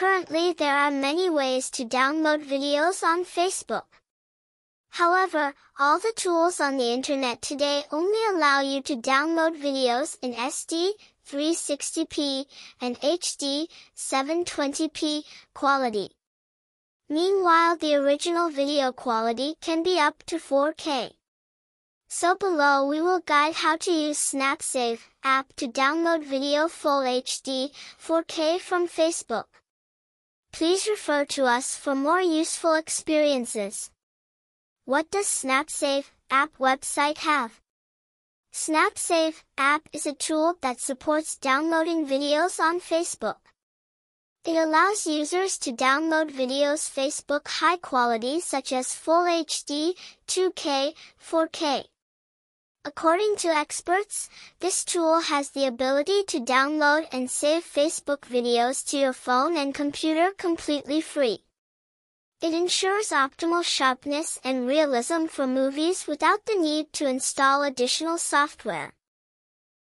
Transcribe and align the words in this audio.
Currently 0.00 0.54
there 0.54 0.78
are 0.78 0.90
many 0.90 1.28
ways 1.28 1.68
to 1.72 1.84
download 1.84 2.42
videos 2.42 3.02
on 3.02 3.22
Facebook. 3.22 3.84
However, 4.88 5.52
all 5.78 5.98
the 5.98 6.14
tools 6.16 6.58
on 6.58 6.78
the 6.78 6.90
internet 6.90 7.42
today 7.42 7.82
only 7.92 8.18
allow 8.30 8.60
you 8.62 8.80
to 8.80 8.96
download 8.96 9.60
videos 9.60 10.16
in 10.22 10.32
SD, 10.32 10.92
360p, 11.28 12.46
and 12.80 12.98
HD, 13.00 13.66
720p 13.94 15.24
quality. 15.52 16.12
Meanwhile 17.10 17.76
the 17.76 17.94
original 17.94 18.48
video 18.48 18.92
quality 18.92 19.56
can 19.60 19.82
be 19.82 20.00
up 20.00 20.22
to 20.28 20.36
4K. 20.36 21.12
So 22.08 22.34
below 22.34 22.86
we 22.86 23.02
will 23.02 23.20
guide 23.20 23.56
how 23.56 23.76
to 23.76 23.90
use 23.92 24.16
SnapSave 24.16 25.00
app 25.22 25.52
to 25.56 25.68
download 25.68 26.24
video 26.24 26.68
full 26.68 27.02
HD 27.02 27.72
4K 28.02 28.58
from 28.60 28.88
Facebook. 28.88 29.44
Please 30.52 30.88
refer 30.88 31.24
to 31.24 31.44
us 31.44 31.76
for 31.76 31.94
more 31.94 32.20
useful 32.20 32.74
experiences. 32.74 33.90
What 34.84 35.10
does 35.10 35.26
SnapSave 35.26 36.10
app 36.30 36.58
website 36.58 37.18
have? 37.18 37.60
SnapSave 38.52 39.42
app 39.56 39.88
is 39.92 40.06
a 40.06 40.12
tool 40.12 40.56
that 40.60 40.80
supports 40.80 41.36
downloading 41.36 42.06
videos 42.06 42.58
on 42.58 42.80
Facebook. 42.80 43.36
It 44.44 44.56
allows 44.56 45.06
users 45.06 45.58
to 45.58 45.72
download 45.72 46.30
videos 46.30 46.90
Facebook 46.90 47.46
high 47.46 47.76
quality 47.76 48.40
such 48.40 48.72
as 48.72 48.94
Full 48.94 49.24
HD, 49.26 49.94
2K, 50.26 50.94
4K. 51.22 51.84
According 52.82 53.36
to 53.36 53.48
experts, 53.48 54.30
this 54.60 54.86
tool 54.86 55.20
has 55.20 55.50
the 55.50 55.66
ability 55.66 56.22
to 56.28 56.40
download 56.40 57.06
and 57.12 57.30
save 57.30 57.62
Facebook 57.62 58.20
videos 58.20 58.82
to 58.88 58.96
your 58.96 59.12
phone 59.12 59.54
and 59.58 59.74
computer 59.74 60.30
completely 60.38 61.02
free. 61.02 61.44
It 62.40 62.54
ensures 62.54 63.10
optimal 63.10 63.64
sharpness 63.64 64.38
and 64.42 64.66
realism 64.66 65.26
for 65.26 65.46
movies 65.46 66.06
without 66.06 66.46
the 66.46 66.54
need 66.54 66.90
to 66.94 67.06
install 67.06 67.62
additional 67.62 68.16
software. 68.16 68.94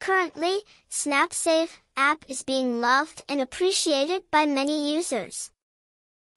Currently, 0.00 0.62
SnapSave 0.90 1.70
app 1.96 2.24
is 2.26 2.42
being 2.42 2.80
loved 2.80 3.22
and 3.28 3.40
appreciated 3.40 4.24
by 4.32 4.46
many 4.46 4.92
users. 4.92 5.52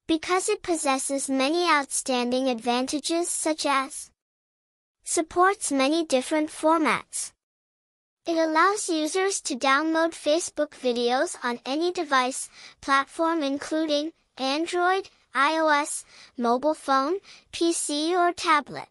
Because 0.07 0.49
it 0.49 0.61
possesses 0.61 1.27
many 1.27 1.67
outstanding 1.67 2.47
advantages 2.47 3.27
such 3.27 3.65
as 3.65 4.11
Supports 5.05 5.69
many 5.69 6.05
different 6.05 6.49
formats. 6.49 7.33
It 8.25 8.37
allows 8.37 8.87
users 8.87 9.41
to 9.41 9.55
download 9.55 10.11
Facebook 10.11 10.69
videos 10.69 11.35
on 11.43 11.59
any 11.65 11.91
device, 11.91 12.49
platform 12.79 13.43
including 13.43 14.13
Android, 14.37 15.09
iOS, 15.35 16.05
mobile 16.37 16.73
phone, 16.73 17.17
PC 17.51 18.11
or 18.11 18.31
tablet. 18.31 18.87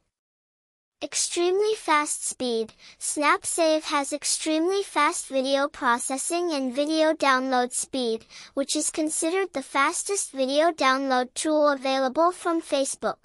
Extremely 1.02 1.74
fast 1.74 2.27
speed, 2.28 2.74
SnapSave 3.00 3.84
has 3.84 4.12
extremely 4.12 4.83
fast 4.83 5.28
video 5.28 5.66
processing 5.66 6.52
and 6.52 6.74
video 6.74 7.14
download 7.14 7.72
speed, 7.72 8.27
which 8.52 8.77
is 8.77 8.90
considered 8.90 9.55
the 9.55 9.62
fastest 9.62 10.30
video 10.30 10.70
download 10.72 11.33
tool 11.33 11.70
available 11.70 12.33
from 12.33 12.60
Facebook. 12.60 13.16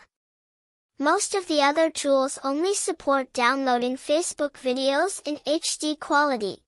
Most 1.00 1.36
of 1.36 1.48
the 1.48 1.62
other 1.62 1.92
tools 1.92 2.40
only 2.44 2.74
support 2.74 3.32
downloading 3.32 3.98
Facebook 3.98 4.54
videos 4.54 5.22
in 5.28 5.36
HD 5.46 6.00
quality. 6.00 6.64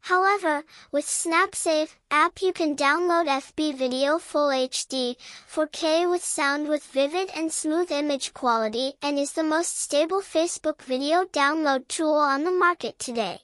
However, 0.00 0.64
with 0.90 1.04
SnapSave 1.04 1.94
app 2.10 2.40
you 2.40 2.54
can 2.54 2.74
download 2.74 3.26
FB 3.26 3.74
video 3.74 4.18
Full 4.18 4.48
HD, 4.48 5.16
4K 5.46 6.10
with 6.10 6.24
sound 6.24 6.68
with 6.68 6.84
vivid 6.84 7.30
and 7.36 7.52
smooth 7.52 7.92
image 7.92 8.32
quality 8.32 8.94
and 9.02 9.18
is 9.18 9.32
the 9.32 9.42
most 9.42 9.78
stable 9.78 10.22
Facebook 10.22 10.80
video 10.80 11.24
download 11.24 11.86
tool 11.86 12.14
on 12.14 12.44
the 12.44 12.50
market 12.50 12.98
today. 12.98 13.40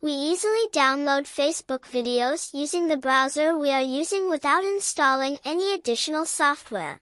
We 0.00 0.12
easily 0.12 0.68
download 0.72 1.24
Facebook 1.24 1.80
videos 1.80 2.54
using 2.54 2.88
the 2.88 2.96
browser 2.96 3.54
we 3.54 3.70
are 3.70 3.82
using 3.82 4.30
without 4.30 4.64
installing 4.64 5.36
any 5.44 5.74
additional 5.74 6.24
software. 6.24 7.00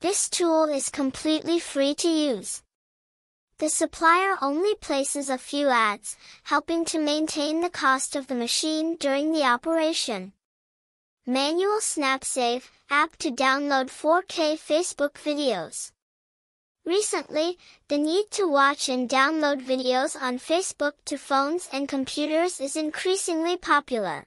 This 0.00 0.28
tool 0.28 0.64
is 0.64 0.90
completely 0.90 1.58
free 1.58 1.94
to 1.94 2.08
use. 2.08 2.62
The 3.58 3.70
supplier 3.70 4.36
only 4.42 4.74
places 4.74 5.30
a 5.30 5.38
few 5.38 5.68
ads, 5.68 6.18
helping 6.44 6.84
to 6.86 6.98
maintain 6.98 7.62
the 7.62 7.70
cost 7.70 8.14
of 8.14 8.26
the 8.26 8.34
machine 8.34 8.96
during 8.96 9.32
the 9.32 9.44
operation. 9.44 10.34
Manual 11.26 11.80
SnapSave 11.80 12.68
app 12.90 13.16
to 13.16 13.30
download 13.30 13.86
4K 13.86 14.58
Facebook 14.58 15.14
videos. 15.14 15.92
Recently, 16.84 17.56
the 17.88 17.96
need 17.96 18.30
to 18.32 18.46
watch 18.46 18.90
and 18.90 19.08
download 19.08 19.64
videos 19.64 20.14
on 20.14 20.38
Facebook 20.38 20.92
to 21.06 21.16
phones 21.16 21.70
and 21.72 21.88
computers 21.88 22.60
is 22.60 22.76
increasingly 22.76 23.56
popular. 23.56 24.26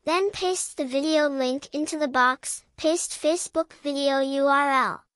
Then 0.06 0.30
paste 0.30 0.78
the 0.78 0.86
video 0.86 1.28
link 1.28 1.70
into 1.74 1.98
the 1.98 2.08
box, 2.08 2.64
paste 2.78 3.20
Facebook 3.20 3.74
video 3.82 4.22
URL. 4.22 5.07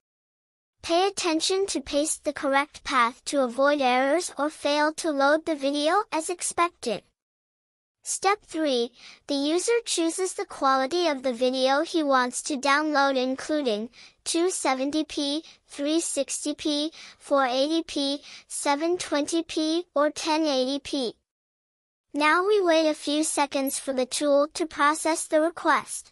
Pay 0.84 1.08
attention 1.08 1.68
to 1.68 1.80
paste 1.80 2.24
the 2.24 2.34
correct 2.34 2.84
path 2.84 3.24
to 3.25 3.44
avoid 3.44 3.81
errors 3.81 4.34
or 4.36 4.50
fail 4.50 4.92
to 4.94 5.12
load 5.12 5.46
the 5.46 5.56
video 5.56 6.03
as 6.12 6.28
expected. 6.28 7.03
Step 8.02 8.40
3. 8.47 8.91
The 9.28 9.36
user 9.36 9.80
chooses 9.86 10.34
the 10.34 10.46
quality 10.46 11.08
of 11.08 11.22
the 11.22 11.34
video 11.34 11.81
he 11.81 12.02
wants 12.02 12.41
to 12.44 12.58
download 12.58 13.16
including 13.16 13.90
270p, 14.25 15.44
360p, 15.72 16.91
480p, 17.24 18.20
720p, 18.50 19.84
or 19.94 20.09
1080p. 20.09 21.14
Now 22.12 22.44
we 22.47 22.59
wait 22.59 22.90
a 22.90 22.96
few 22.96 23.24
seconds 23.24 23.78
for 23.78 23.94
the 23.94 24.08
tool 24.08 24.47
to 24.56 24.66
process 24.66 25.28
the 25.28 25.41
request. 25.41 26.12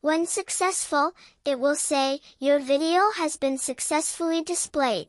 When 0.00 0.26
successful, 0.26 1.12
it 1.44 1.58
will 1.58 1.74
say, 1.74 2.20
your 2.38 2.58
video 2.58 3.10
has 3.16 3.36
been 3.36 3.58
successfully 3.58 4.42
displayed. 4.42 5.08